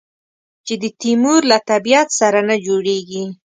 چې 0.65 0.73
د 0.81 0.83
تیمور 1.01 1.41
له 1.51 1.57
طبیعت 1.69 2.07
سره 2.19 2.39
نه 2.49 2.55
جوړېږي. 2.65 3.23